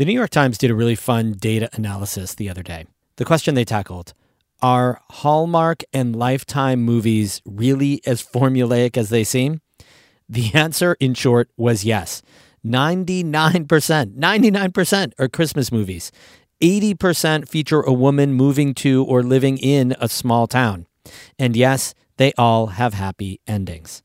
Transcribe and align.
The 0.00 0.06
New 0.06 0.14
York 0.14 0.30
Times 0.30 0.56
did 0.56 0.70
a 0.70 0.74
really 0.74 0.94
fun 0.94 1.32
data 1.32 1.68
analysis 1.74 2.34
the 2.34 2.48
other 2.48 2.62
day. 2.62 2.86
The 3.16 3.26
question 3.26 3.54
they 3.54 3.66
tackled 3.66 4.14
are 4.62 5.02
Hallmark 5.10 5.82
and 5.92 6.16
Lifetime 6.16 6.80
movies 6.80 7.42
really 7.44 8.00
as 8.06 8.22
formulaic 8.22 8.96
as 8.96 9.10
they 9.10 9.24
seem? 9.24 9.60
The 10.26 10.54
answer, 10.54 10.96
in 11.00 11.12
short, 11.12 11.50
was 11.58 11.84
yes. 11.84 12.22
99%, 12.64 14.16
99% 14.16 15.12
are 15.18 15.28
Christmas 15.28 15.70
movies. 15.70 16.10
80% 16.62 17.46
feature 17.46 17.82
a 17.82 17.92
woman 17.92 18.32
moving 18.32 18.72
to 18.76 19.04
or 19.04 19.22
living 19.22 19.58
in 19.58 19.94
a 20.00 20.08
small 20.08 20.46
town. 20.46 20.86
And 21.38 21.54
yes, 21.54 21.94
they 22.16 22.32
all 22.38 22.68
have 22.68 22.94
happy 22.94 23.42
endings. 23.46 24.02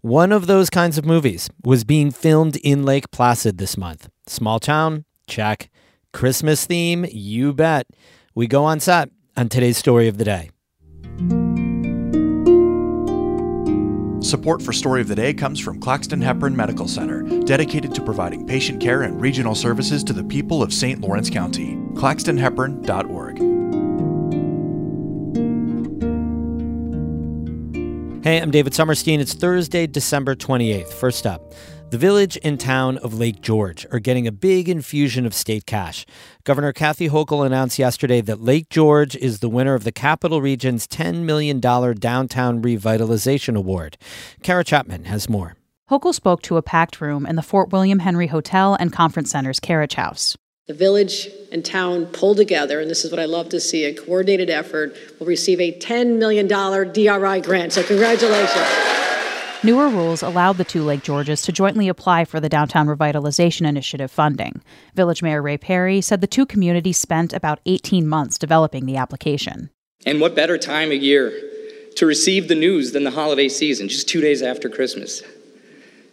One 0.00 0.32
of 0.32 0.48
those 0.48 0.70
kinds 0.70 0.98
of 0.98 1.04
movies 1.04 1.48
was 1.62 1.84
being 1.84 2.10
filmed 2.10 2.56
in 2.64 2.84
Lake 2.84 3.12
Placid 3.12 3.58
this 3.58 3.76
month. 3.76 4.08
Small 4.26 4.58
town, 4.58 5.04
check. 5.26 5.70
Christmas 6.12 6.66
theme, 6.66 7.06
you 7.10 7.52
bet. 7.52 7.86
We 8.34 8.46
go 8.46 8.64
on 8.64 8.80
set 8.80 9.10
on 9.36 9.48
today's 9.48 9.76
story 9.76 10.08
of 10.08 10.18
the 10.18 10.24
day. 10.24 10.50
Support 14.26 14.60
for 14.60 14.72
Story 14.72 15.00
of 15.00 15.08
the 15.08 15.14
Day 15.14 15.32
comes 15.32 15.60
from 15.60 15.78
Claxton 15.78 16.20
Hepburn 16.20 16.56
Medical 16.56 16.88
Center, 16.88 17.22
dedicated 17.44 17.94
to 17.94 18.02
providing 18.02 18.44
patient 18.44 18.80
care 18.80 19.02
and 19.02 19.20
regional 19.20 19.54
services 19.54 20.02
to 20.02 20.12
the 20.12 20.24
people 20.24 20.64
of 20.64 20.72
St. 20.72 21.00
Lawrence 21.00 21.30
County. 21.30 21.76
ClaxtonHepburn.org. 21.94 23.38
Hey, 28.24 28.40
I'm 28.42 28.50
David 28.50 28.74
Sommerstein. 28.74 29.20
It's 29.20 29.34
Thursday, 29.34 29.86
December 29.86 30.34
28th. 30.34 30.88
First 30.88 31.24
up, 31.26 31.54
the 31.90 31.98
village 31.98 32.36
and 32.42 32.58
town 32.58 32.98
of 32.98 33.14
Lake 33.14 33.40
George 33.40 33.86
are 33.92 34.00
getting 34.00 34.26
a 34.26 34.32
big 34.32 34.68
infusion 34.68 35.24
of 35.24 35.32
state 35.32 35.66
cash. 35.66 36.04
Governor 36.42 36.72
Kathy 36.72 37.08
Hochul 37.08 37.46
announced 37.46 37.78
yesterday 37.78 38.20
that 38.22 38.40
Lake 38.40 38.68
George 38.70 39.14
is 39.14 39.38
the 39.38 39.48
winner 39.48 39.74
of 39.74 39.84
the 39.84 39.92
Capital 39.92 40.42
Region's 40.42 40.88
$10 40.88 41.22
million 41.22 41.60
Downtown 41.60 42.60
Revitalization 42.60 43.56
Award. 43.56 43.96
Kara 44.42 44.64
Chapman 44.64 45.04
has 45.04 45.28
more. 45.28 45.54
Hochul 45.88 46.12
spoke 46.12 46.42
to 46.42 46.56
a 46.56 46.62
packed 46.62 47.00
room 47.00 47.24
in 47.24 47.36
the 47.36 47.42
Fort 47.42 47.70
William 47.70 48.00
Henry 48.00 48.26
Hotel 48.26 48.74
and 48.74 48.92
Conference 48.92 49.30
Center's 49.30 49.60
Carriage 49.60 49.94
House. 49.94 50.36
The 50.66 50.74
village 50.74 51.28
and 51.52 51.64
town 51.64 52.06
pull 52.06 52.34
together, 52.34 52.80
and 52.80 52.90
this 52.90 53.04
is 53.04 53.12
what 53.12 53.20
I 53.20 53.26
love 53.26 53.50
to 53.50 53.60
see 53.60 53.84
a 53.84 53.94
coordinated 53.94 54.50
effort, 54.50 54.96
will 55.20 55.28
receive 55.28 55.60
a 55.60 55.78
$10 55.78 56.18
million 56.18 56.48
DRI 56.48 57.40
grant. 57.42 57.72
So, 57.72 57.84
congratulations. 57.84 59.05
Newer 59.66 59.88
rules 59.88 60.22
allowed 60.22 60.58
the 60.58 60.64
two 60.64 60.84
Lake 60.84 61.02
Georges 61.02 61.42
to 61.42 61.50
jointly 61.50 61.88
apply 61.88 62.24
for 62.24 62.38
the 62.38 62.48
Downtown 62.48 62.86
Revitalization 62.86 63.66
Initiative 63.66 64.12
funding. 64.12 64.62
Village 64.94 65.24
Mayor 65.24 65.42
Ray 65.42 65.58
Perry 65.58 66.00
said 66.00 66.20
the 66.20 66.28
two 66.28 66.46
communities 66.46 66.98
spent 66.98 67.32
about 67.32 67.58
18 67.66 68.06
months 68.06 68.38
developing 68.38 68.86
the 68.86 68.96
application. 68.96 69.70
And 70.06 70.20
what 70.20 70.36
better 70.36 70.56
time 70.56 70.92
of 70.92 71.02
year 71.02 71.32
to 71.96 72.06
receive 72.06 72.46
the 72.46 72.54
news 72.54 72.92
than 72.92 73.02
the 73.02 73.10
holiday 73.10 73.48
season, 73.48 73.88
just 73.88 74.08
two 74.08 74.20
days 74.20 74.40
after 74.40 74.68
Christmas? 74.68 75.24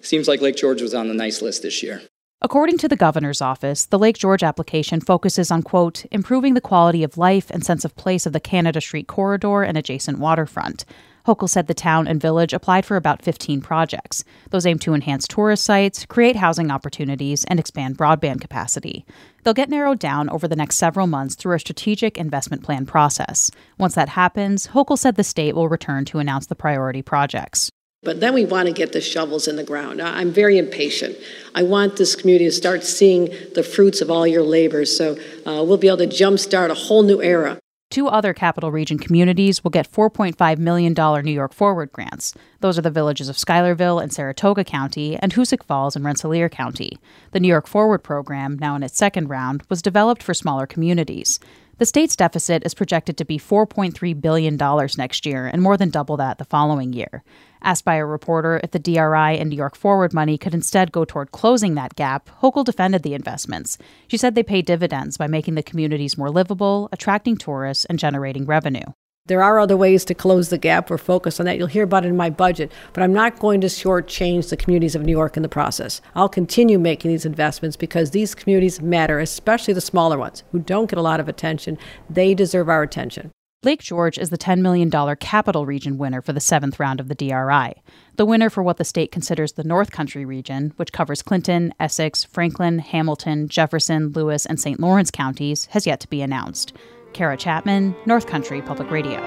Seems 0.02 0.28
like 0.28 0.42
Lake 0.42 0.56
George 0.56 0.82
was 0.82 0.96
on 0.96 1.08
the 1.08 1.14
nice 1.14 1.44
list 1.44 1.62
this 1.62 1.84
year. 1.84 2.02
According 2.42 2.80
to 2.80 2.88
the 2.88 2.96
governor's 2.96 3.40
office, 3.40 3.86
the 3.86 4.00
Lake 4.00 4.18
George 4.18 4.42
application 4.42 5.00
focuses 5.00 5.52
on, 5.52 5.62
quote, 5.62 6.06
improving 6.10 6.56
the 6.56 6.60
quality 6.60 7.04
of 7.04 7.20
life 7.20 7.52
and 7.52 7.64
sense 7.64 7.86
of 7.86 7.96
place 7.98 8.26
of 8.26 8.34
the 8.34 8.40
Canada 8.40 8.82
Street 8.82 9.08
corridor 9.08 9.62
and 9.62 9.78
adjacent 9.78 10.18
waterfront. 10.18 10.86
Hochul 11.26 11.50
said 11.50 11.68
the 11.68 11.74
town 11.74 12.06
and 12.06 12.20
village 12.20 12.52
applied 12.52 12.86
for 12.86 12.98
about 12.98 13.22
15 13.22 13.62
projects. 13.62 14.26
Those 14.50 14.66
aim 14.66 14.78
to 14.80 14.94
enhance 14.94 15.26
tourist 15.26 15.64
sites, 15.64 16.06
create 16.06 16.36
housing 16.36 16.70
opportunities, 16.70 17.46
and 17.46 17.60
expand 17.60 17.98
broadband 17.98 18.42
capacity. 18.42 19.06
They'll 19.44 19.54
get 19.54 19.70
narrowed 19.70 20.00
down 20.00 20.30
over 20.30 20.48
the 20.48 20.56
next 20.56 20.76
several 20.76 21.08
months 21.08 21.36
through 21.36 21.56
a 21.56 21.60
strategic 21.60 22.18
investment 22.18 22.64
plan 22.64 22.86
process. 22.86 23.52
Once 23.78 23.96
that 23.96 24.10
happens, 24.10 24.68
Hochul 24.68 24.98
said 24.98 25.16
the 25.16 25.24
state 25.24 25.56
will 25.56 25.70
return 25.70 26.04
to 26.06 26.20
announce 26.20 26.48
the 26.48 26.56
priority 26.56 27.02
projects. 27.02 27.70
But 28.04 28.20
then 28.20 28.34
we 28.34 28.44
want 28.44 28.68
to 28.68 28.74
get 28.74 28.92
the 28.92 29.00
shovels 29.00 29.48
in 29.48 29.56
the 29.56 29.64
ground. 29.64 30.02
I'm 30.02 30.34
very 30.34 30.58
impatient. 30.58 31.16
I 31.56 31.64
want 31.64 31.96
this 31.96 32.18
community 32.18 32.46
to 32.46 32.52
start 32.52 32.84
seeing 32.84 33.34
the 33.56 33.64
fruits 33.64 34.02
of 34.02 34.12
all 34.12 34.28
your 34.28 34.44
labor 34.44 34.84
so 34.84 35.14
uh, 35.46 35.64
we'll 35.64 35.78
be 35.78 35.88
able 35.88 36.00
to 36.00 36.08
jumpstart 36.08 36.70
a 36.70 36.74
whole 36.74 37.04
new 37.04 37.22
era. 37.22 37.60
Two 37.94 38.08
other 38.08 38.34
capital 38.34 38.72
region 38.72 38.98
communities 38.98 39.64
will 39.64 39.70
get 39.70 39.92
$4.5 39.92 40.58
million 40.58 40.96
New 41.24 41.32
York 41.32 41.54
Forward 41.54 41.92
grants. 41.92 42.34
Those 42.60 42.80
are 42.80 42.82
the 42.82 42.90
villages 42.90 43.30
of 43.30 43.38
Schuylerville 43.38 44.02
and 44.02 44.12
Saratoga 44.12 44.64
County 44.64 45.16
and 45.18 45.32
Hoosick 45.32 45.64
Falls 45.64 45.96
and 45.96 46.04
Rensselaer 46.04 46.50
County. 46.50 46.98
The 47.34 47.40
New 47.40 47.48
York 47.48 47.68
Forward 47.68 48.00
program, 48.00 48.58
now 48.58 48.76
in 48.76 48.82
its 48.82 48.98
second 48.98 49.30
round, 49.30 49.62
was 49.70 49.84
developed 49.84 50.24
for 50.24 50.34
smaller 50.34 50.66
communities. 50.66 51.40
The 51.80 51.88
state's 51.88 52.16
deficit 52.16 52.64
is 52.66 52.76
projected 52.76 53.18
to 53.18 53.26
be 53.26 53.40
$4.3 53.40 54.22
billion 54.22 54.58
next 54.98 55.26
year 55.26 55.48
and 55.48 55.60
more 55.62 55.76
than 55.76 55.90
double 55.90 56.18
that 56.18 56.38
the 56.38 56.46
following 56.46 56.94
year. 56.94 57.24
Asked 57.64 57.84
by 57.84 57.96
a 57.96 58.06
reporter 58.06 58.60
if 58.64 58.72
the 58.72 58.80
DRI 58.80 59.40
and 59.40 59.50
New 59.50 59.56
York 59.56 59.76
Forward 59.76 60.14
money 60.14 60.38
could 60.38 60.54
instead 60.54 60.92
go 60.92 61.04
toward 61.04 61.32
closing 61.32 61.74
that 61.74 61.96
gap, 61.96 62.30
Hochul 62.42 62.64
defended 62.64 63.02
the 63.02 63.16
investments. 63.16 63.80
She 64.08 64.18
said 64.18 64.36
they 64.36 64.44
pay 64.44 64.62
dividends 64.62 65.18
by 65.18 65.26
making 65.26 65.56
the 65.56 65.64
communities 65.64 66.18
more 66.18 66.30
livable, 66.30 66.90
attracting 66.92 67.38
tourists, 67.38 67.86
and 67.86 67.98
generating 67.98 68.46
revenue. 68.46 68.86
There 69.28 69.42
are 69.42 69.58
other 69.58 69.78
ways 69.78 70.04
to 70.06 70.14
close 70.14 70.50
the 70.50 70.58
gap. 70.58 70.90
We're 70.90 70.98
focused 70.98 71.40
on 71.40 71.46
that. 71.46 71.58
You'll 71.58 71.68
hear 71.68 71.86
about 71.86 72.04
it 72.04 72.10
in 72.10 72.18
my 72.18 72.30
budget, 72.30 72.74
but 72.92 73.02
I'm 73.02 73.14
not 73.14 73.40
going 73.40 73.62
to 73.62 73.68
shortchange 73.68 74.50
the 74.50 74.58
communities 74.58 74.96
of 74.96 75.04
New 75.04 75.14
York 75.14 75.38
in 75.38 75.44
the 75.44 75.48
process. 75.50 76.02
I'll 76.14 76.28
continue 76.28 76.78
making 76.78 77.10
these 77.10 77.26
investments 77.26 77.78
because 77.78 78.12
these 78.12 78.36
communities 78.36 78.82
matter, 78.82 79.20
especially 79.20 79.74
the 79.74 79.80
smaller 79.80 80.18
ones 80.18 80.44
who 80.52 80.60
don't 80.60 80.90
get 80.90 81.00
a 81.00 81.02
lot 81.02 81.22
of 81.22 81.30
attention. 81.30 81.78
They 82.10 82.34
deserve 82.34 82.68
our 82.68 82.84
attention. 82.84 83.32
Lake 83.64 83.80
George 83.80 84.18
is 84.18 84.30
the 84.30 84.38
$10 84.38 84.60
million 84.60 84.92
capital 85.16 85.66
region 85.66 85.98
winner 85.98 86.22
for 86.22 86.34
the 86.34 86.42
seventh 86.42 86.78
round 86.78 87.00
of 87.00 87.08
the 87.08 87.16
DRI. 87.16 87.82
The 88.18 88.26
winner 88.26 88.50
for 88.50 88.62
what 88.62 88.76
the 88.76 88.84
state 88.84 89.14
considers 89.14 89.54
the 89.54 89.64
North 89.64 89.92
Country 89.92 90.26
region, 90.26 90.74
which 90.76 90.92
covers 90.92 91.22
Clinton, 91.22 91.74
Essex, 91.80 92.26
Franklin, 92.26 92.80
Hamilton, 92.80 93.48
Jefferson, 93.48 94.12
Lewis, 94.12 94.46
and 94.46 94.60
St. 94.60 94.82
Lawrence 94.82 95.12
counties, 95.12 95.68
has 95.68 95.88
yet 95.88 96.02
to 96.02 96.10
be 96.10 96.22
announced. 96.22 96.74
Kara 97.14 97.38
Chapman, 97.38 97.96
North 98.06 98.28
Country 98.28 98.62
Public 98.62 98.92
Radio. 98.92 99.20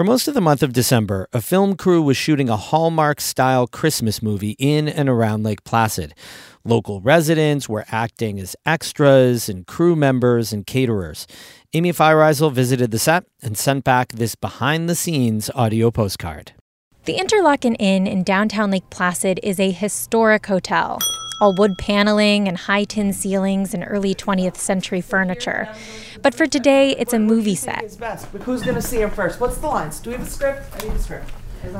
For 0.00 0.04
most 0.04 0.28
of 0.28 0.32
the 0.32 0.40
month 0.40 0.62
of 0.62 0.72
December, 0.72 1.28
a 1.30 1.42
film 1.42 1.76
crew 1.76 2.00
was 2.00 2.16
shooting 2.16 2.48
a 2.48 2.56
Hallmark 2.56 3.20
style 3.20 3.66
Christmas 3.66 4.22
movie 4.22 4.56
in 4.58 4.88
and 4.88 5.10
around 5.10 5.42
Lake 5.42 5.62
Placid. 5.62 6.14
Local 6.64 7.02
residents 7.02 7.68
were 7.68 7.84
acting 7.90 8.40
as 8.40 8.56
extras 8.64 9.50
and 9.50 9.66
crew 9.66 9.94
members 9.94 10.54
and 10.54 10.66
caterers. 10.66 11.26
Amy 11.74 11.92
Feiereisel 11.92 12.50
visited 12.50 12.92
the 12.92 12.98
set 12.98 13.24
and 13.42 13.58
sent 13.58 13.84
back 13.84 14.12
this 14.12 14.34
behind 14.34 14.88
the 14.88 14.94
scenes 14.94 15.50
audio 15.54 15.90
postcard. 15.90 16.52
The 17.06 17.16
Interlaken 17.16 17.76
Inn 17.76 18.06
in 18.06 18.24
downtown 18.24 18.70
Lake 18.70 18.90
Placid 18.90 19.40
is 19.42 19.58
a 19.58 19.70
historic 19.70 20.44
hotel. 20.44 20.98
All 21.40 21.54
wood 21.54 21.78
paneling 21.78 22.46
and 22.46 22.58
high 22.58 22.84
tin 22.84 23.14
ceilings 23.14 23.72
and 23.72 23.82
early 23.88 24.14
20th 24.14 24.56
century 24.56 25.00
furniture. 25.00 25.66
But 26.20 26.34
for 26.34 26.46
today, 26.46 26.94
it's 26.98 27.14
a 27.14 27.18
movie 27.18 27.54
set. 27.54 27.80
Who's 28.42 28.60
going 28.60 28.74
to 28.74 28.82
see 28.82 29.00
him 29.00 29.10
first? 29.10 29.40
What's 29.40 29.56
the 29.56 29.66
lines? 29.66 29.98
Do 29.98 30.10
we 30.10 30.16
have 30.16 30.26
a 30.26 30.30
script? 30.30 30.74
I 30.74 30.88
need 30.88 30.92
a 30.92 30.98
script. 30.98 31.30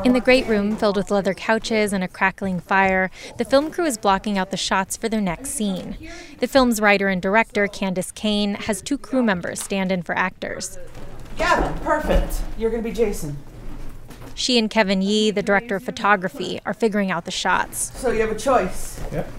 In 0.06 0.14
the 0.14 0.22
great 0.22 0.47
room 0.47 0.75
filled 0.75 0.97
with 0.97 1.10
leather 1.10 1.34
couches 1.34 1.92
and 1.92 2.03
a 2.03 2.09
crackling 2.09 2.59
fire, 2.59 3.10
the 3.36 3.44
film 3.44 3.70
crew 3.70 3.84
is 3.84 3.98
blocking 3.98 4.38
out 4.38 4.50
the 4.50 4.56
shots 4.56 4.97
for 4.97 5.10
their 5.10 5.20
next 5.20 5.50
scene. 5.50 5.98
The 6.38 6.48
film's 6.48 6.80
writer 6.80 7.09
and 7.09 7.20
director, 7.20 7.66
Candace 7.66 8.10
Kane, 8.10 8.54
has 8.54 8.80
two 8.80 8.97
crew 8.97 9.22
members 9.22 9.60
stand 9.60 9.92
in 9.92 10.03
for 10.03 10.16
actors. 10.16 10.78
Gavin, 11.36 11.78
perfect. 11.80 12.41
You're 12.56 12.70
going 12.70 12.82
to 12.82 12.88
be 12.88 12.94
Jason. 12.94 13.36
She 14.34 14.59
and 14.59 14.71
Kevin 14.71 15.03
Yee, 15.03 15.30
the 15.30 15.42
director 15.42 15.77
of 15.77 15.82
photography, 15.82 16.60
are 16.65 16.74
figuring 16.74 17.10
out 17.10 17.24
the 17.24 17.30
shots. 17.30 17.92
So 17.98 18.10
you 18.10 18.21
have 18.21 18.30
a 18.30 18.38
choice. 18.38 19.00
Yep. 19.12 19.30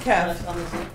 Kev. 0.00 0.88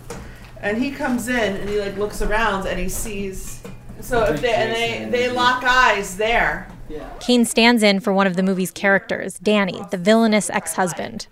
And 0.61 0.81
he 0.81 0.91
comes 0.91 1.27
in 1.27 1.57
and 1.57 1.69
he 1.69 1.79
like 1.79 1.97
looks 1.97 2.21
around 2.21 2.67
and 2.67 2.79
he 2.79 2.89
sees. 2.89 3.61
So 3.99 4.23
if 4.25 4.41
they 4.41 4.53
and 4.53 4.71
they 4.71 5.19
they 5.19 5.29
lock 5.31 5.63
eyes 5.63 6.17
there. 6.17 6.71
Yeah. 6.89 7.09
Kane 7.19 7.45
stands 7.45 7.83
in 7.83 7.99
for 7.99 8.11
one 8.11 8.27
of 8.27 8.35
the 8.35 8.43
movie's 8.43 8.71
characters, 8.71 9.39
Danny, 9.39 9.81
the 9.91 9.97
villainous 9.97 10.49
ex-husband. 10.49 11.27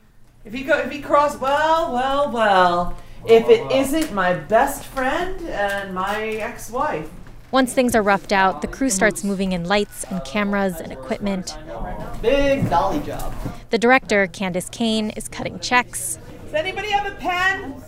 If 0.46 0.54
he 0.54 0.64
go 0.64 0.78
if 0.78 0.92
he 0.92 1.02
cross 1.02 1.38
well 1.38 1.92
well 1.94 2.32
well. 2.32 2.98
If 3.28 3.50
it 3.50 3.70
isn't 3.72 4.14
my 4.14 4.34
best 4.34 4.86
friend 4.86 5.42
and 5.50 5.94
my 5.94 6.24
ex-wife. 6.26 7.10
Once 7.52 7.74
things 7.74 7.96
are 7.96 8.04
roughed 8.04 8.32
out, 8.32 8.62
the 8.62 8.68
crew 8.68 8.90
starts 8.90 9.24
moving 9.24 9.52
in 9.52 9.66
lights 9.66 10.06
and 10.06 10.24
cameras 10.24 10.80
and 10.80 10.92
equipment. 10.92 11.58
Big 12.22 12.70
dolly 12.70 13.00
job. 13.00 13.34
The 13.70 13.78
director, 13.78 14.28
Candace 14.28 14.70
Kane, 14.70 15.12
is 15.12 15.28
cutting 15.28 15.60
checks. 15.60 16.18
Does 16.46 16.54
anybody 16.54 16.90
have 16.92 17.06
a 17.06 17.16
pen? 17.16 17.82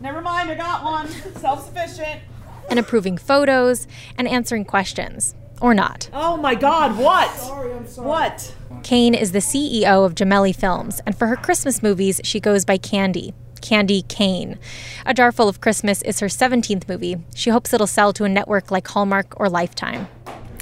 Never 0.00 0.20
mind, 0.20 0.50
I 0.50 0.54
got 0.54 0.84
one. 0.84 1.08
Self 1.36 1.66
sufficient. 1.66 2.22
And 2.68 2.78
approving 2.78 3.16
photos 3.16 3.86
and 4.16 4.26
answering 4.26 4.64
questions. 4.64 5.34
Or 5.60 5.74
not. 5.74 6.08
Oh 6.12 6.36
my 6.36 6.54
God! 6.54 6.96
What? 6.96 7.34
Sorry, 7.34 7.72
I'm 7.72 7.86
sorry. 7.86 8.06
What? 8.06 8.54
Kane 8.84 9.14
is 9.14 9.32
the 9.32 9.40
CEO 9.40 10.06
of 10.06 10.14
Gemelli 10.14 10.54
Films, 10.54 11.00
and 11.04 11.18
for 11.18 11.26
her 11.26 11.34
Christmas 11.34 11.82
movies, 11.82 12.20
she 12.22 12.38
goes 12.38 12.64
by 12.64 12.78
Candy. 12.78 13.34
Candy 13.60 14.02
Kane. 14.02 14.58
A 15.04 15.12
Jar 15.12 15.32
Full 15.32 15.48
of 15.48 15.60
Christmas 15.60 16.00
is 16.02 16.20
her 16.20 16.28
17th 16.28 16.88
movie. 16.88 17.16
She 17.34 17.50
hopes 17.50 17.72
it'll 17.72 17.88
sell 17.88 18.12
to 18.12 18.24
a 18.24 18.28
network 18.28 18.70
like 18.70 18.86
Hallmark 18.86 19.38
or 19.40 19.48
Lifetime. 19.48 20.06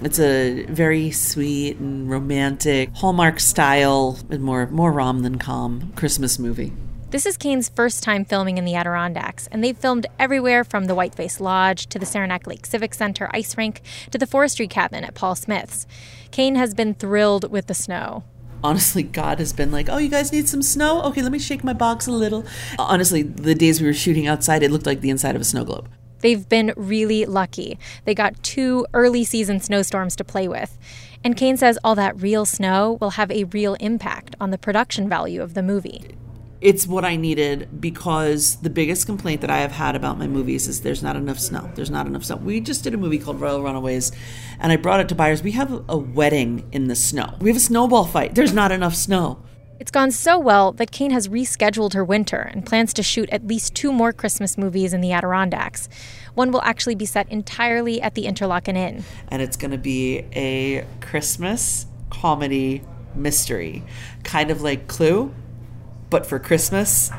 It's 0.03 0.21
a 0.21 0.65
very 0.67 1.11
sweet 1.11 1.79
and 1.79 2.11
romantic 2.11 2.91
Hallmark 2.97 3.41
style 3.41 4.19
and 4.29 4.43
more 4.43 4.67
more 4.67 4.93
rom 4.93 5.23
than 5.23 5.39
com 5.39 5.93
Christmas 5.97 6.39
movie. 6.39 6.75
This 7.11 7.25
is 7.25 7.39
Kane's 7.39 7.71
first 7.71 8.03
time 8.03 8.27
filming 8.27 8.59
in 8.59 8.67
the 8.67 8.75
Adirondacks, 8.75 9.47
and 9.47 9.65
they've 9.65 9.77
filmed 9.77 10.07
everywhere 10.19 10.65
from 10.65 10.85
the 10.85 10.95
Whiteface 10.95 11.41
Lodge 11.41 11.87
to 11.87 11.99
the 11.99 12.05
Saranac 12.05 12.47
Lake 12.47 12.67
Civic 12.67 12.93
Center 12.93 13.31
ice 13.33 13.57
rink 13.57 13.81
to 14.11 14.19
the 14.19 14.27
forestry 14.27 14.69
cabin 14.69 15.03
at 15.03 15.15
Paul 15.15 15.35
Smith's. 15.35 15.87
Kane 16.31 16.57
has 16.57 16.75
been 16.75 16.93
thrilled 16.93 17.51
with 17.51 17.67
the 17.67 17.75
snow. 17.75 18.25
Honestly, 18.63 19.03
God 19.03 19.39
has 19.39 19.55
been 19.55 19.71
like, 19.71 19.89
oh, 19.89 19.99
you 19.99 20.11
guys 20.11 20.31
need 20.31 20.49
some 20.49 20.63
snow? 20.63 21.01
Okay, 21.05 21.23
let 21.23 21.33
me 21.33 21.39
shake 21.39 21.65
my 21.65 21.73
box 21.73 22.07
a 22.07 22.13
little. 22.13 22.45
Honestly, 22.79 23.23
the 23.23 23.55
days 23.55 23.81
we 23.81 23.87
were 23.87 23.95
shooting 23.95 24.27
outside, 24.27 24.63
it 24.63 24.71
looked 24.71 24.87
like 24.87 25.01
the 25.01 25.11
inside 25.11 25.37
of 25.37 25.41
a 25.41 25.45
snow 25.45 25.65
globe. 25.65 25.89
They've 26.27 26.49
been 26.49 26.73
really 26.75 27.25
lucky. 27.25 27.79
They 28.05 28.13
got 28.13 28.43
two 28.43 28.85
early 28.93 29.23
season 29.23 29.61
snowstorms 29.61 30.17
to 30.17 30.25
play 30.25 30.49
with. 30.49 30.77
And 31.23 31.37
Kane 31.37 31.57
says 31.57 31.79
all 31.85 31.95
that 31.95 32.21
real 32.21 32.45
snow 32.45 32.99
will 33.01 33.11
have 33.11 33.31
a 33.31 33.45
real 33.45 33.75
impact 33.75 34.35
on 34.41 34.51
the 34.51 34.59
production 34.59 35.09
value 35.09 35.41
of 35.41 35.55
the 35.55 35.63
movie 35.63 36.17
it's 36.63 36.87
what 36.87 37.05
I 37.05 37.17
needed 37.17 37.81
because 37.81 38.57
the 38.57 38.71
biggest 38.71 39.07
complaint 39.07 39.43
that 39.43 39.51
I 39.51 39.59
have 39.59 39.73
had 39.73 39.95
about 39.95 40.19
my 40.19 40.27
movies 40.27 40.67
is 40.67 40.81
there's 40.81 41.03
not 41.03 41.15
enough 41.15 41.39
snow. 41.39 41.71
There's 41.75 41.91
not 41.91 42.07
enough 42.07 42.25
snow. 42.25 42.37
We 42.37 42.61
just 42.61 42.83
did 42.83 42.95
a 42.95 42.97
movie 42.97 43.19
called 43.19 43.41
Royal 43.41 43.63
Runaways, 43.63 44.11
and 44.59 44.73
I 44.73 44.77
brought 44.77 45.01
it 45.01 45.09
to 45.11 45.15
buyers. 45.15 45.43
We 45.43 45.53
have 45.53 45.85
a 45.87 45.99
wedding 45.99 46.67
in 46.73 46.89
the 46.89 46.97
snow. 46.97 47.35
We 47.41 47.51
have 47.51 47.59
a 47.59 47.61
snowball 47.61 48.07
fight. 48.07 48.35
There's 48.35 48.55
not 48.55 48.73
enough 48.73 48.95
snow. 48.95 49.43
It's 49.79 49.91
gone 49.91 50.11
so 50.11 50.39
well 50.39 50.73
that 50.73 50.91
Kane 50.91 51.11
has 51.11 51.29
rescheduled 51.29 51.93
her 51.93 52.03
winter 52.03 52.39
and 52.39 52.65
plans 52.65 52.95
to 52.95 53.03
shoot 53.03 53.29
at 53.29 53.47
least 53.47 53.75
two 53.75 53.93
more 53.93 54.11
Christmas 54.11 54.57
movies 54.57 54.95
in 54.95 55.03
the 55.03 55.13
Adirondacks. 55.13 55.91
One 56.35 56.51
will 56.51 56.63
actually 56.63 56.95
be 56.95 57.05
set 57.05 57.31
entirely 57.31 58.01
at 58.01 58.15
the 58.15 58.27
Interlaken 58.27 58.77
Inn. 58.77 59.05
And 59.29 59.43
it's 59.43 59.57
going 59.59 59.73
to 59.73 59.79
be 59.79 60.25
a 60.33 60.87
Christmas 61.03 61.87
comedy 62.09 62.83
mystery, 63.15 63.83
kind 64.25 64.51
of 64.51 64.63
like 64.63 64.89
Clue, 64.89 65.35
but 66.09 66.25
for 66.25 66.39
Christmas. 66.39 67.11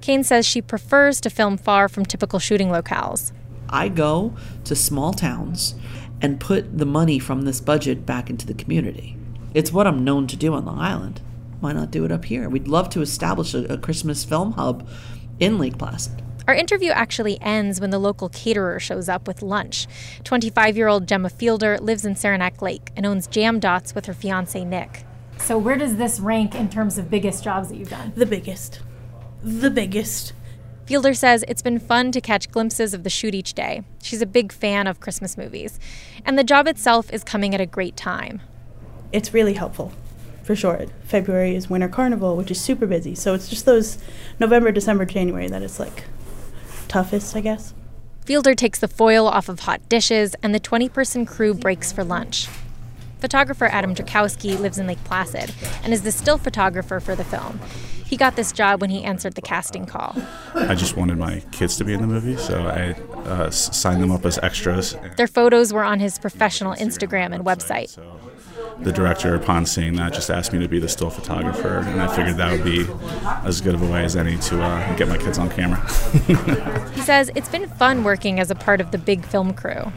Kane 0.00 0.24
says 0.24 0.46
she 0.46 0.62
prefers 0.62 1.20
to 1.20 1.28
film 1.28 1.58
far 1.58 1.86
from 1.86 2.06
typical 2.06 2.38
shooting 2.38 2.68
locales. 2.68 3.32
I 3.68 3.88
go 3.90 4.34
to 4.64 4.74
small 4.74 5.12
towns 5.12 5.74
and 6.22 6.40
put 6.40 6.78
the 6.78 6.86
money 6.86 7.18
from 7.18 7.42
this 7.42 7.60
budget 7.60 8.06
back 8.06 8.30
into 8.30 8.46
the 8.46 8.54
community. 8.54 9.18
It's 9.52 9.70
what 9.70 9.86
I'm 9.86 10.02
known 10.02 10.26
to 10.28 10.36
do 10.36 10.54
on 10.54 10.64
Long 10.64 10.78
Island. 10.78 11.20
Why 11.60 11.72
not 11.72 11.90
do 11.90 12.04
it 12.04 12.12
up 12.12 12.24
here? 12.24 12.48
We'd 12.48 12.68
love 12.68 12.88
to 12.90 13.02
establish 13.02 13.54
a, 13.54 13.64
a 13.72 13.78
Christmas 13.78 14.24
film 14.24 14.52
hub 14.52 14.88
in 15.38 15.58
Lake 15.58 15.78
Placid. 15.78 16.22
Our 16.48 16.54
interview 16.54 16.90
actually 16.90 17.40
ends 17.40 17.80
when 17.80 17.90
the 17.90 17.98
local 17.98 18.28
caterer 18.28 18.80
shows 18.80 19.08
up 19.08 19.28
with 19.28 19.42
lunch. 19.42 19.86
25 20.24 20.76
year 20.76 20.88
old 20.88 21.06
Gemma 21.06 21.28
Fielder 21.30 21.78
lives 21.78 22.04
in 22.04 22.16
Saranac 22.16 22.60
Lake 22.60 22.90
and 22.96 23.06
owns 23.06 23.26
Jam 23.26 23.60
Dots 23.60 23.94
with 23.94 24.06
her 24.06 24.14
fiance 24.14 24.64
Nick. 24.64 25.04
So 25.38 25.56
where 25.56 25.76
does 25.76 25.96
this 25.96 26.18
rank 26.18 26.54
in 26.54 26.68
terms 26.68 26.98
of 26.98 27.10
biggest 27.10 27.44
jobs 27.44 27.68
that 27.68 27.76
you've 27.76 27.90
done? 27.90 28.12
The 28.16 28.26
biggest. 28.26 28.80
The 29.42 29.70
biggest. 29.70 30.32
Fielder 30.86 31.14
says 31.14 31.44
it's 31.46 31.62
been 31.62 31.78
fun 31.78 32.10
to 32.12 32.20
catch 32.20 32.50
glimpses 32.50 32.94
of 32.94 33.04
the 33.04 33.10
shoot 33.10 33.34
each 33.34 33.54
day. 33.54 33.82
She's 34.02 34.20
a 34.20 34.26
big 34.26 34.50
fan 34.50 34.88
of 34.88 34.98
Christmas 34.98 35.38
movies. 35.38 35.78
And 36.24 36.36
the 36.36 36.42
job 36.42 36.66
itself 36.66 37.12
is 37.12 37.22
coming 37.22 37.54
at 37.54 37.60
a 37.60 37.66
great 37.66 37.96
time. 37.96 38.42
It's 39.12 39.32
really 39.32 39.54
helpful, 39.54 39.92
for 40.50 40.56
short. 40.56 40.88
February 41.04 41.54
is 41.54 41.70
Winter 41.70 41.86
Carnival, 41.86 42.36
which 42.36 42.50
is 42.50 42.60
super 42.60 42.84
busy. 42.84 43.14
So 43.14 43.34
it's 43.34 43.48
just 43.48 43.66
those 43.66 43.98
November, 44.40 44.72
December, 44.72 45.04
January 45.04 45.46
that 45.46 45.62
is 45.62 45.78
like 45.78 46.02
toughest, 46.88 47.36
I 47.36 47.40
guess. 47.40 47.72
Fielder 48.24 48.56
takes 48.56 48.80
the 48.80 48.88
foil 48.88 49.28
off 49.28 49.48
of 49.48 49.60
hot 49.60 49.88
dishes, 49.88 50.34
and 50.42 50.52
the 50.52 50.58
20 50.58 50.88
person 50.88 51.24
crew 51.24 51.54
breaks 51.54 51.92
for 51.92 52.02
lunch. 52.02 52.48
Photographer 53.20 53.66
Adam 53.66 53.94
Drakowski 53.94 54.58
lives 54.58 54.76
in 54.76 54.88
Lake 54.88 55.02
Placid 55.04 55.54
and 55.84 55.92
is 55.92 56.02
the 56.02 56.10
still 56.10 56.36
photographer 56.36 56.98
for 56.98 57.14
the 57.14 57.22
film. 57.22 57.60
He 58.04 58.16
got 58.16 58.34
this 58.34 58.50
job 58.50 58.80
when 58.80 58.90
he 58.90 59.04
answered 59.04 59.34
the 59.34 59.42
casting 59.42 59.86
call. 59.86 60.16
I 60.56 60.74
just 60.74 60.96
wanted 60.96 61.16
my 61.16 61.44
kids 61.52 61.76
to 61.76 61.84
be 61.84 61.92
in 61.92 62.00
the 62.00 62.08
movie, 62.08 62.36
so 62.36 62.66
I 62.66 63.00
uh, 63.20 63.50
signed 63.50 64.02
them 64.02 64.10
up 64.10 64.26
as 64.26 64.36
extras. 64.38 64.96
Their 65.16 65.28
photos 65.28 65.72
were 65.72 65.84
on 65.84 66.00
his 66.00 66.18
professional 66.18 66.74
Instagram 66.74 67.32
and 67.32 67.44
website 67.44 67.96
the 68.82 68.92
director, 68.92 69.34
upon 69.34 69.66
seeing 69.66 69.94
that, 69.96 70.12
just 70.12 70.30
asked 70.30 70.52
me 70.52 70.58
to 70.60 70.68
be 70.68 70.78
the 70.78 70.88
still 70.88 71.10
photographer, 71.10 71.78
and 71.78 72.00
I 72.00 72.14
figured 72.14 72.36
that 72.36 72.52
would 72.52 72.64
be 72.64 72.86
as 73.44 73.60
good 73.60 73.74
of 73.74 73.82
a 73.82 73.90
way 73.90 74.04
as 74.04 74.16
any 74.16 74.38
to 74.38 74.62
uh, 74.62 74.96
get 74.96 75.08
my 75.08 75.18
kids 75.18 75.38
on 75.38 75.50
camera. 75.50 75.80
he 76.94 77.00
says 77.02 77.30
it's 77.34 77.48
been 77.48 77.68
fun 77.68 78.04
working 78.04 78.40
as 78.40 78.50
a 78.50 78.54
part 78.54 78.80
of 78.80 78.90
the 78.90 78.98
big 78.98 79.24
film 79.24 79.52
crew. 79.52 79.92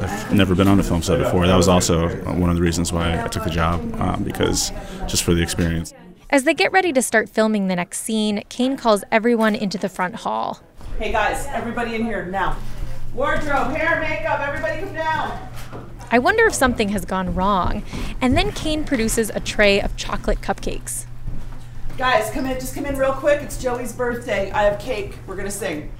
I've 0.00 0.32
never 0.32 0.54
been 0.54 0.68
on 0.68 0.78
a 0.78 0.82
film 0.82 1.02
set 1.02 1.18
before. 1.18 1.46
That 1.46 1.56
was 1.56 1.68
also 1.68 2.08
one 2.34 2.50
of 2.50 2.56
the 2.56 2.62
reasons 2.62 2.92
why 2.92 3.22
I 3.22 3.28
took 3.28 3.44
the 3.44 3.50
job, 3.50 3.80
um, 4.00 4.22
because 4.22 4.70
just 5.08 5.24
for 5.24 5.34
the 5.34 5.42
experience. 5.42 5.92
As 6.30 6.44
they 6.44 6.54
get 6.54 6.72
ready 6.72 6.92
to 6.92 7.02
start 7.02 7.28
filming 7.28 7.68
the 7.68 7.76
next 7.76 8.00
scene, 8.00 8.42
Kane 8.48 8.76
calls 8.76 9.04
everyone 9.10 9.54
into 9.54 9.76
the 9.76 9.88
front 9.88 10.16
hall. 10.16 10.60
Hey 10.98 11.12
guys, 11.12 11.46
everybody 11.48 11.94
in 11.94 12.04
here 12.04 12.24
now. 12.24 12.56
Wardrobe, 13.14 13.76
hair, 13.76 14.00
makeup, 14.00 14.40
everybody 14.40 14.80
come 14.80 14.94
down. 14.94 15.48
I 16.12 16.18
wonder 16.18 16.46
if 16.46 16.52
something 16.52 16.90
has 16.90 17.06
gone 17.06 17.34
wrong. 17.34 17.82
And 18.20 18.36
then 18.36 18.52
Kane 18.52 18.84
produces 18.84 19.30
a 19.30 19.40
tray 19.40 19.80
of 19.80 19.96
chocolate 19.96 20.42
cupcakes. 20.42 21.06
Guys, 21.96 22.30
come 22.30 22.44
in, 22.44 22.60
just 22.60 22.74
come 22.74 22.84
in 22.84 22.98
real 22.98 23.14
quick. 23.14 23.40
It's 23.40 23.60
Joey's 23.60 23.94
birthday. 23.94 24.50
I 24.52 24.64
have 24.64 24.78
cake. 24.78 25.16
We're 25.26 25.36
going 25.36 25.46
to 25.46 25.50
sing. 25.50 25.90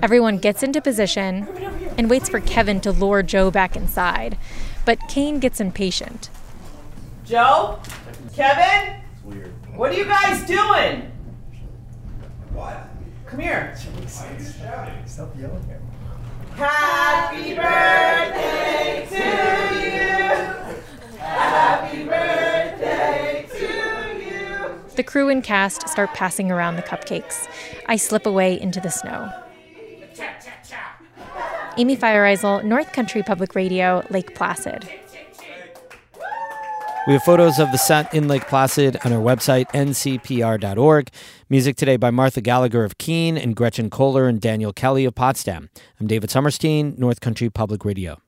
Everyone 0.00 0.38
gets 0.38 0.62
into 0.62 0.80
position 0.80 1.48
and 1.98 2.08
waits 2.08 2.28
for 2.28 2.38
Kevin 2.38 2.80
to 2.82 2.92
lure 2.92 3.24
Joe 3.24 3.50
back 3.50 3.74
inside. 3.74 4.38
But 4.84 5.00
Kane 5.08 5.40
gets 5.40 5.60
impatient. 5.60 6.30
Joe? 7.24 7.80
Kevin? 8.34 9.00
What 9.74 9.90
are 9.90 9.94
you 9.94 10.04
guys 10.04 10.46
doing? 10.46 11.10
What? 12.52 12.88
Come 13.26 13.40
here. 13.40 13.76
Stop 14.06 15.36
yelling 15.36 15.56
at 15.70 15.80
me. 15.80 15.86
Happy 16.54 17.54
birthday 17.54 17.95
crew 25.06 25.28
and 25.28 25.42
cast 25.42 25.88
start 25.88 26.12
passing 26.14 26.50
around 26.50 26.76
the 26.76 26.82
cupcakes. 26.82 27.48
I 27.86 27.96
slip 27.96 28.26
away 28.26 28.60
into 28.60 28.80
the 28.80 28.90
snow. 28.90 29.30
Amy 31.78 31.96
Feiereisel, 31.96 32.64
North 32.64 32.92
Country 32.92 33.22
Public 33.22 33.54
Radio, 33.54 34.04
Lake 34.10 34.34
Placid. 34.34 34.88
We 37.06 37.12
have 37.12 37.22
photos 37.22 37.60
of 37.60 37.70
the 37.70 37.78
set 37.78 38.12
in 38.12 38.26
Lake 38.26 38.48
Placid 38.48 38.96
on 39.04 39.12
our 39.12 39.20
website, 39.20 39.66
ncpr.org. 39.68 41.08
Music 41.48 41.76
today 41.76 41.96
by 41.96 42.10
Martha 42.10 42.40
Gallagher 42.40 42.82
of 42.82 42.98
Keene 42.98 43.38
and 43.38 43.54
Gretchen 43.54 43.90
Kohler 43.90 44.26
and 44.26 44.40
Daniel 44.40 44.72
Kelly 44.72 45.04
of 45.04 45.14
Potsdam. 45.14 45.70
I'm 46.00 46.08
David 46.08 46.30
Sommerstein, 46.30 46.98
North 46.98 47.20
Country 47.20 47.48
Public 47.48 47.84
Radio. 47.84 48.20